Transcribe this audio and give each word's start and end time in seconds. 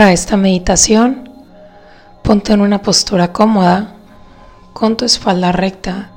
Para 0.00 0.14
esta 0.14 0.38
meditación, 0.38 1.28
ponte 2.22 2.54
en 2.54 2.62
una 2.62 2.80
postura 2.80 3.34
cómoda, 3.34 3.96
con 4.72 4.96
tu 4.96 5.04
espalda 5.04 5.52
recta, 5.52 6.08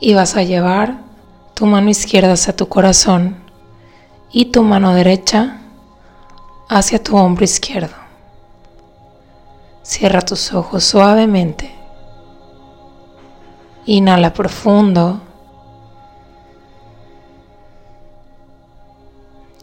y 0.00 0.12
vas 0.12 0.36
a 0.36 0.42
llevar 0.42 0.98
tu 1.54 1.64
mano 1.64 1.88
izquierda 1.88 2.34
hacia 2.34 2.54
tu 2.54 2.68
corazón 2.68 3.36
y 4.30 4.44
tu 4.52 4.62
mano 4.62 4.92
derecha 4.92 5.62
hacia 6.68 7.02
tu 7.02 7.16
hombro 7.16 7.46
izquierdo. 7.46 7.94
Cierra 9.82 10.20
tus 10.20 10.52
ojos 10.52 10.84
suavemente. 10.84 11.74
Inhala 13.86 14.30
profundo. 14.34 15.22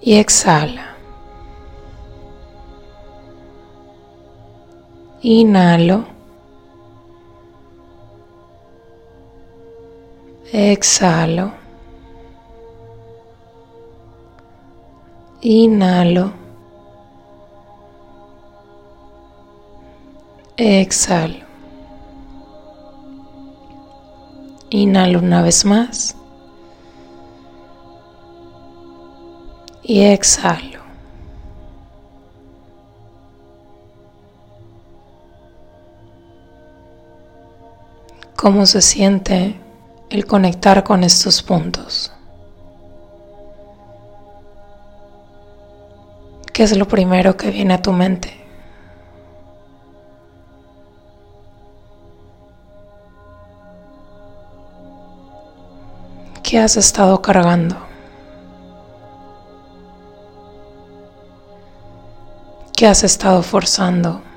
Y 0.01 0.15
exhala. 0.15 0.90
Inhalo. 5.23 6.05
Exhalo. 10.51 11.53
Inhalo. 15.41 16.33
Exhalo. 20.57 21.45
Inhalo 24.71 25.19
una 25.19 25.43
vez 25.43 25.65
más. 25.65 26.15
Y 29.83 30.01
exhalo. 30.01 30.70
Cómo 38.41 38.65
se 38.65 38.81
siente 38.81 39.55
el 40.09 40.25
conectar 40.25 40.83
con 40.83 41.03
estos 41.03 41.43
puntos. 41.43 42.11
¿Qué 46.51 46.63
es 46.63 46.75
lo 46.75 46.87
primero 46.87 47.37
que 47.37 47.51
viene 47.51 47.75
a 47.75 47.81
tu 47.83 47.91
mente? 47.91 48.33
¿Qué 56.41 56.57
has 56.57 56.77
estado 56.77 57.21
cargando? 57.21 57.77
¿Qué 62.75 62.87
has 62.87 63.03
estado 63.03 63.43
forzando? 63.43 64.30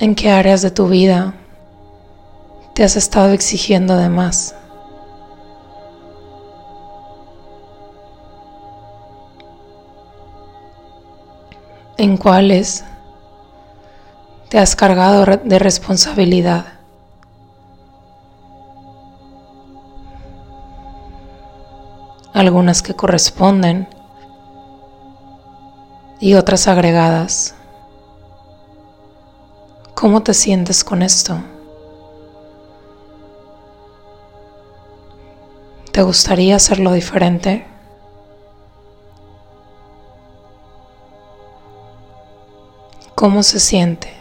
¿En 0.00 0.14
qué 0.14 0.30
áreas 0.30 0.62
de 0.62 0.70
tu 0.70 0.86
vida 0.86 1.34
te 2.72 2.84
has 2.84 2.94
estado 2.94 3.32
exigiendo 3.32 3.96
de 3.96 4.08
más? 4.08 4.54
¿En 11.96 12.16
cuáles 12.16 12.84
te 14.48 14.60
has 14.60 14.76
cargado 14.76 15.26
de 15.42 15.58
responsabilidad? 15.58 16.66
Algunas 22.32 22.82
que 22.82 22.94
corresponden 22.94 23.88
y 26.20 26.34
otras 26.34 26.68
agregadas. 26.68 27.57
¿Cómo 30.00 30.22
te 30.22 30.32
sientes 30.32 30.84
con 30.84 31.02
esto? 31.02 31.40
¿Te 35.90 36.02
gustaría 36.02 36.54
hacerlo 36.54 36.92
diferente? 36.92 37.66
¿Cómo 43.16 43.42
se 43.42 43.58
siente? 43.58 44.14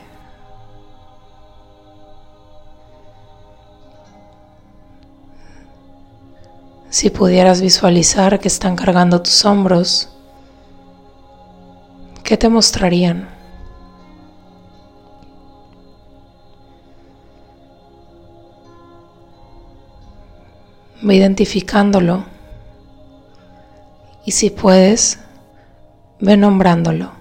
Si 6.90 7.12
pudieras 7.12 7.62
visualizar 7.62 8.40
que 8.40 8.48
están 8.48 8.76
cargando 8.76 9.22
tus 9.22 9.46
hombros, 9.46 10.10
¿qué 12.24 12.36
te 12.36 12.50
mostrarían? 12.50 13.37
Ve 21.02 21.16
identificándolo 21.16 22.26
y 24.26 24.32
si 24.32 24.50
puedes, 24.50 25.20
ve 26.20 26.36
nombrándolo. 26.36 27.12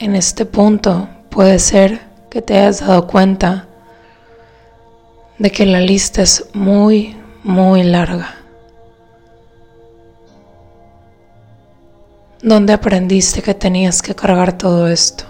En 0.00 0.16
este 0.16 0.46
punto 0.46 1.10
puede 1.28 1.58
ser 1.58 2.00
que 2.30 2.40
te 2.40 2.56
hayas 2.56 2.80
dado 2.80 3.06
cuenta 3.06 3.68
de 5.36 5.52
que 5.52 5.66
la 5.66 5.78
lista 5.78 6.22
es 6.22 6.48
muy, 6.54 7.18
muy 7.44 7.82
larga. 7.82 8.34
¿Dónde 12.40 12.72
aprendiste 12.72 13.42
que 13.42 13.52
tenías 13.52 14.00
que 14.00 14.14
cargar 14.14 14.56
todo 14.56 14.88
esto? 14.88 15.24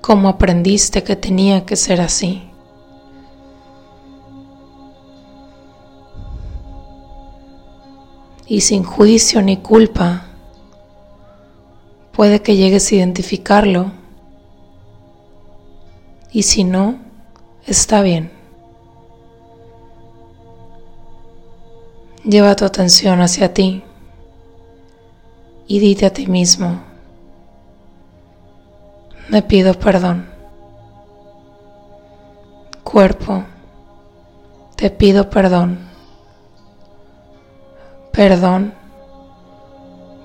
¿Cómo 0.00 0.30
aprendiste 0.30 1.04
que 1.04 1.14
tenía 1.14 1.66
que 1.66 1.76
ser 1.76 2.00
así? 2.00 2.47
Y 8.48 8.62
sin 8.62 8.82
juicio 8.82 9.42
ni 9.42 9.58
culpa, 9.58 10.24
puede 12.12 12.40
que 12.40 12.56
llegues 12.56 12.90
a 12.90 12.94
identificarlo 12.94 13.92
y 16.32 16.42
si 16.42 16.64
no, 16.64 16.98
está 17.66 18.00
bien. 18.00 18.32
Lleva 22.24 22.56
tu 22.56 22.64
atención 22.64 23.20
hacia 23.20 23.52
ti 23.52 23.82
y 25.66 25.78
dite 25.78 26.06
a 26.06 26.12
ti 26.12 26.26
mismo, 26.26 26.80
me 29.28 29.42
pido 29.42 29.74
perdón. 29.74 30.26
Cuerpo, 32.82 33.44
te 34.76 34.88
pido 34.88 35.28
perdón 35.28 35.87
perdón 38.18 38.74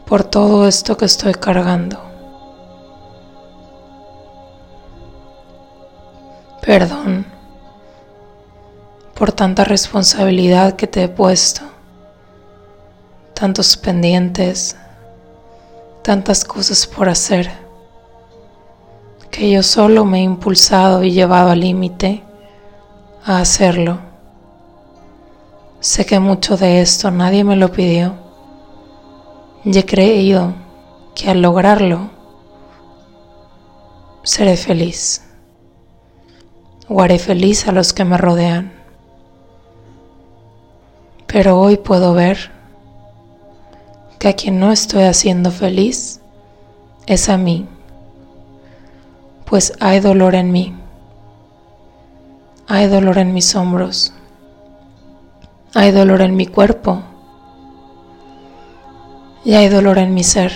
por 0.08 0.24
todo 0.24 0.68
esto 0.68 0.98
que 0.98 1.06
estoy 1.06 1.36
cargando. 1.36 2.00
Perdón 6.66 7.28
por 9.14 9.32
tanta 9.32 9.64
responsabilidad 9.64 10.76
que 10.76 10.88
te 10.88 11.04
he 11.04 11.08
puesto, 11.08 11.62
tantos 13.36 13.78
pendientes, 13.78 14.76
tantas 16.02 16.46
cosas 16.46 16.88
por 16.88 17.10
hacer, 17.10 17.52
que 19.30 19.52
yo 19.52 19.62
solo 19.62 20.04
me 20.04 20.22
he 20.22 20.24
impulsado 20.24 21.04
y 21.04 21.12
llevado 21.12 21.52
al 21.52 21.60
límite 21.60 22.24
a 23.24 23.38
hacerlo 23.38 24.13
Sé 25.84 26.06
que 26.06 26.18
mucho 26.18 26.56
de 26.56 26.80
esto 26.80 27.12
nadie 27.12 27.44
me 27.44 27.58
lo 27.58 27.70
pidió. 27.74 28.14
Y 29.66 29.78
he 29.78 29.86
creído 29.86 30.54
que 31.14 31.30
al 31.30 31.42
lograrlo 31.42 32.10
seré 34.24 34.56
feliz. 34.56 35.26
O 36.88 37.02
haré 37.02 37.20
feliz 37.20 37.68
a 37.68 37.74
los 37.74 37.92
que 37.92 38.06
me 38.06 38.18
rodean. 38.18 38.72
Pero 41.28 41.60
hoy 41.60 41.76
puedo 41.76 42.14
ver 42.14 42.50
que 44.20 44.30
a 44.30 44.38
quien 44.38 44.62
no 44.62 44.72
estoy 44.72 45.04
haciendo 45.04 45.52
feliz 45.52 46.22
es 47.08 47.28
a 47.28 47.38
mí, 47.38 47.68
pues 49.44 49.74
hay 49.82 50.00
dolor 50.00 50.34
en 50.34 50.50
mí, 50.54 50.74
hay 52.68 52.88
dolor 52.88 53.18
en 53.18 53.34
mis 53.34 53.54
hombros, 53.54 54.14
hay 55.74 55.92
dolor 55.92 56.22
en 56.22 56.36
mi 56.36 56.46
cuerpo 56.46 57.02
y 59.44 59.54
hay 59.54 59.70
dolor 59.70 59.98
en 59.98 60.14
mi 60.14 60.24
ser, 60.24 60.52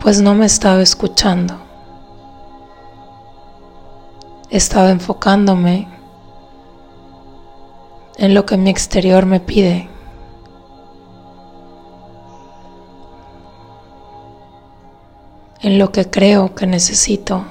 pues 0.00 0.20
no 0.20 0.34
me 0.34 0.44
he 0.44 0.46
estado 0.46 0.80
escuchando. 0.80 1.56
He 4.50 4.56
estado 4.58 4.90
enfocándome 4.90 5.88
en 8.18 8.34
lo 8.34 8.44
que 8.44 8.56
mi 8.56 8.70
exterior 8.70 9.24
me 9.26 9.40
pide. 9.40 9.88
en 15.62 15.78
lo 15.78 15.92
que 15.92 16.10
creo 16.10 16.54
que 16.54 16.66
necesito. 16.66 17.44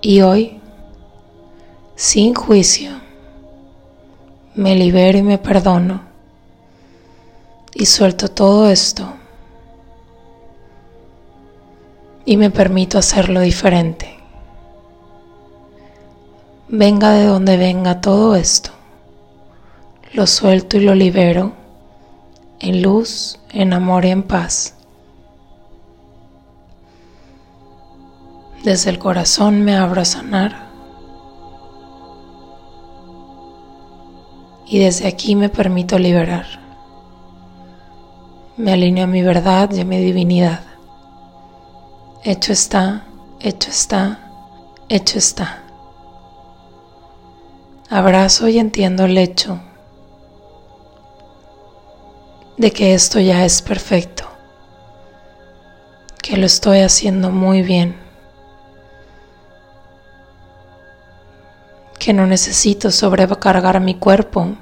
Y 0.00 0.20
hoy, 0.20 0.61
sin 2.02 2.34
juicio, 2.34 2.90
me 4.56 4.74
libero 4.74 5.18
y 5.18 5.22
me 5.22 5.38
perdono 5.38 6.00
y 7.72 7.86
suelto 7.86 8.28
todo 8.28 8.68
esto 8.68 9.04
y 12.24 12.36
me 12.36 12.50
permito 12.50 12.98
hacerlo 12.98 13.38
diferente. 13.38 14.18
Venga 16.66 17.12
de 17.12 17.24
donde 17.24 17.56
venga 17.56 18.00
todo 18.00 18.34
esto, 18.34 18.70
lo 20.12 20.26
suelto 20.26 20.78
y 20.78 20.80
lo 20.80 20.96
libero 20.96 21.52
en 22.58 22.82
luz, 22.82 23.38
en 23.50 23.72
amor 23.72 24.06
y 24.06 24.10
en 24.10 24.24
paz. 24.24 24.74
Desde 28.64 28.90
el 28.90 28.98
corazón 28.98 29.62
me 29.62 29.76
abro 29.76 30.00
a 30.00 30.04
sanar. 30.04 30.71
Y 34.66 34.78
desde 34.78 35.06
aquí 35.06 35.36
me 35.36 35.48
permito 35.48 35.98
liberar. 35.98 36.46
Me 38.56 38.72
alineo 38.72 39.04
a 39.04 39.08
mi 39.08 39.22
verdad 39.22 39.70
y 39.72 39.80
a 39.80 39.84
mi 39.84 39.98
divinidad. 39.98 40.60
Hecho 42.24 42.52
está, 42.52 43.04
hecho 43.40 43.70
está, 43.70 44.30
hecho 44.88 45.18
está. 45.18 45.62
Abrazo 47.90 48.48
y 48.48 48.58
entiendo 48.58 49.04
el 49.04 49.18
hecho 49.18 49.60
de 52.56 52.70
que 52.70 52.94
esto 52.94 53.18
ya 53.18 53.44
es 53.44 53.60
perfecto, 53.60 54.24
que 56.22 56.36
lo 56.36 56.46
estoy 56.46 56.78
haciendo 56.80 57.30
muy 57.30 57.62
bien. 57.62 58.01
Que 62.02 62.12
no 62.12 62.26
necesito 62.26 62.90
sobrecargar 62.90 63.78
mi 63.78 63.94
cuerpo 63.94 64.56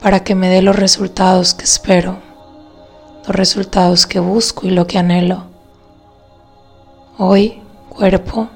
para 0.00 0.22
que 0.22 0.36
me 0.36 0.48
dé 0.48 0.62
los 0.62 0.76
resultados 0.76 1.54
que 1.54 1.64
espero, 1.64 2.18
los 3.26 3.34
resultados 3.34 4.06
que 4.06 4.20
busco 4.20 4.64
y 4.64 4.70
lo 4.70 4.86
que 4.86 4.98
anhelo. 4.98 5.46
Hoy, 7.18 7.60
cuerpo, 7.88 8.48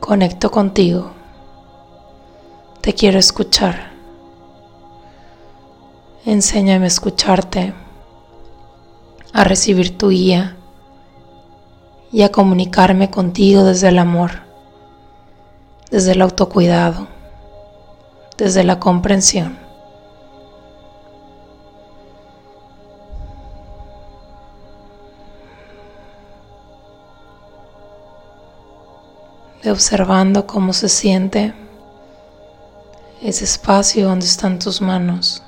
conecto 0.00 0.50
contigo. 0.50 1.12
Te 2.82 2.92
quiero 2.92 3.18
escuchar. 3.18 3.92
Enséñame 6.26 6.84
a 6.84 6.88
escucharte, 6.88 7.72
a 9.32 9.44
recibir 9.44 9.96
tu 9.96 10.10
guía 10.10 10.58
y 12.12 12.20
a 12.20 12.30
comunicarme 12.30 13.08
contigo 13.08 13.64
desde 13.64 13.88
el 13.88 13.98
amor 13.98 14.47
desde 15.90 16.12
el 16.12 16.22
autocuidado, 16.22 17.08
desde 18.36 18.64
la 18.64 18.78
comprensión. 18.78 19.58
De 29.62 29.70
observando 29.72 30.46
cómo 30.46 30.72
se 30.72 30.88
siente 30.88 31.52
ese 33.22 33.44
espacio 33.44 34.06
donde 34.06 34.26
están 34.26 34.58
tus 34.58 34.80
manos. 34.80 35.42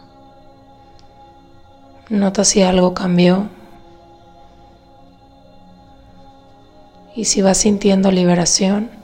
Nota 2.09 2.45
si 2.45 2.63
algo 2.63 2.93
cambió. 2.93 3.49
Y 7.15 7.27
si 7.27 7.41
vas 7.43 7.59
sintiendo 7.59 8.11
liberación, 8.11 9.00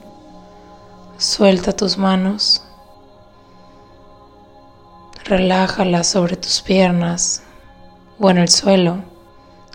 Suelta 1.19 1.75
tus 1.75 1.97
manos, 1.97 2.63
relájalas 5.25 6.05
sobre 6.05 6.35
tus 6.35 6.61
piernas 6.61 7.41
o 8.19 8.29
en 8.29 8.37
el 8.37 8.49
suelo 8.49 8.99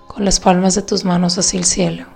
con 0.07 0.25
las 0.25 0.39
palmas 0.39 0.77
de 0.77 0.83
tus 0.83 1.05
manos 1.05 1.37
hacia 1.39 1.59
el 1.59 1.65
cielo. 1.65 2.07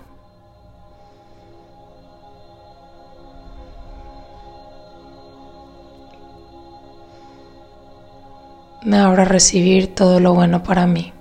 Me 8.84 8.98
abro 9.00 9.22
a 9.22 9.24
recibir 9.24 9.92
todo 9.92 10.20
lo 10.20 10.34
bueno 10.34 10.62
para 10.62 10.86
mí. 10.86 11.12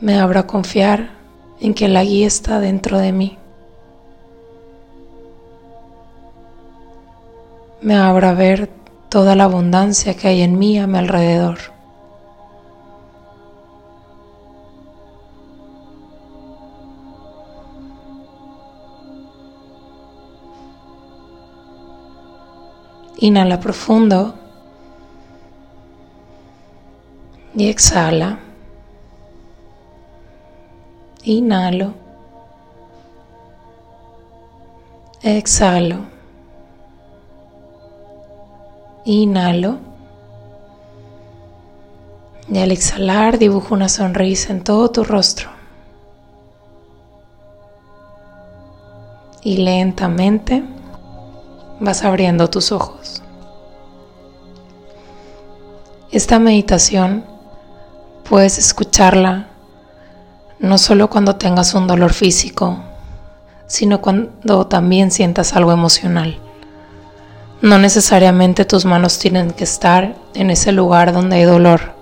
Me 0.00 0.20
abro 0.20 0.38
a 0.38 0.46
confiar 0.46 1.17
en 1.60 1.74
que 1.74 1.88
la 1.88 2.04
guía 2.04 2.26
está 2.26 2.60
dentro 2.60 2.98
de 2.98 3.12
mí. 3.12 3.38
Me 7.80 7.94
abra 7.94 8.30
a 8.30 8.34
ver 8.34 8.68
toda 9.08 9.34
la 9.34 9.44
abundancia 9.44 10.14
que 10.14 10.28
hay 10.28 10.42
en 10.42 10.58
mí 10.58 10.78
a 10.78 10.86
mi 10.86 10.98
alrededor. 10.98 11.58
Inhala 23.20 23.58
profundo 23.58 24.34
y 27.56 27.68
exhala. 27.68 28.47
Inhalo. 31.28 31.92
Exhalo. 35.22 35.98
Inhalo. 39.04 39.76
Y 42.48 42.58
al 42.60 42.72
exhalar 42.72 43.36
dibujo 43.38 43.74
una 43.74 43.90
sonrisa 43.90 44.54
en 44.54 44.64
todo 44.64 44.90
tu 44.90 45.04
rostro. 45.04 45.50
Y 49.42 49.58
lentamente 49.58 50.64
vas 51.78 52.04
abriendo 52.04 52.48
tus 52.48 52.72
ojos. 52.72 53.22
Esta 56.10 56.38
meditación 56.38 57.22
puedes 58.26 58.56
escucharla 58.56 59.48
no 60.60 60.78
solo 60.78 61.08
cuando 61.08 61.36
tengas 61.36 61.74
un 61.74 61.86
dolor 61.86 62.12
físico, 62.12 62.78
sino 63.66 64.00
cuando 64.00 64.66
también 64.66 65.10
sientas 65.10 65.54
algo 65.54 65.72
emocional. 65.72 66.38
No 67.60 67.78
necesariamente 67.78 68.64
tus 68.64 68.84
manos 68.84 69.18
tienen 69.18 69.50
que 69.50 69.64
estar 69.64 70.16
en 70.34 70.50
ese 70.50 70.72
lugar 70.72 71.12
donde 71.12 71.36
hay 71.36 71.44
dolor. 71.44 71.94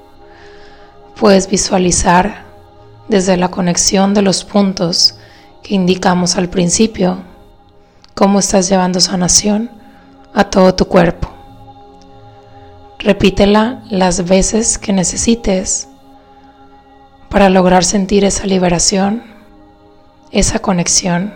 Puedes 1.19 1.49
visualizar 1.49 2.45
desde 3.09 3.37
la 3.37 3.51
conexión 3.51 4.15
de 4.15 4.23
los 4.23 4.45
puntos 4.45 5.17
que 5.63 5.75
indicamos 5.75 6.37
al 6.37 6.49
principio 6.49 7.19
cómo 8.15 8.39
estás 8.39 8.69
llevando 8.69 9.01
sanación 9.01 9.71
a 10.35 10.45
todo 10.45 10.75
tu 10.75 10.87
cuerpo. 10.87 11.31
Repítela 12.99 13.83
las 13.91 14.27
veces 14.27 14.79
que 14.79 14.93
necesites 14.93 15.89
para 17.37 17.51
lograr 17.51 17.85
sentir 17.85 18.25
esa 18.25 18.47
liberación, 18.47 19.23
esa 20.31 20.59
conexión 20.59 21.35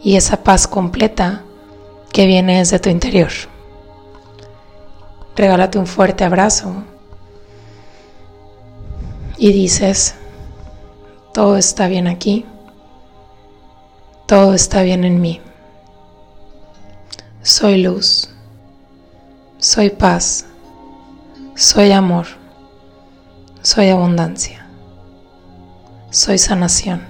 y 0.00 0.14
esa 0.14 0.44
paz 0.44 0.68
completa 0.68 1.42
que 2.12 2.28
viene 2.28 2.58
desde 2.58 2.78
tu 2.78 2.88
interior. 2.88 3.32
Regálate 5.34 5.80
un 5.80 5.88
fuerte 5.88 6.22
abrazo 6.22 6.84
y 9.36 9.52
dices, 9.52 10.14
todo 11.34 11.56
está 11.56 11.88
bien 11.88 12.06
aquí, 12.06 12.46
todo 14.26 14.54
está 14.54 14.82
bien 14.82 15.02
en 15.02 15.20
mí. 15.20 15.40
Soy 17.42 17.82
luz, 17.82 18.30
Soy 19.58 19.90
paz. 19.90 20.46
Soy 21.56 21.90
amor. 21.90 22.26
Soy 23.62 23.88
abundancia. 23.88 24.61
Soy 26.12 26.36
sanación. 26.36 27.00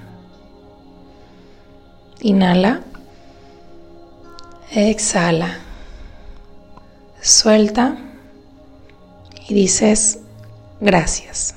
Inhala. 2.20 2.82
Exhala. 4.70 5.58
Suelta. 7.20 7.96
Y 9.48 9.54
dices 9.54 10.20
gracias. 10.80 11.56